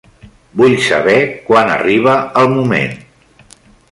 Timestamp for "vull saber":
0.61-1.17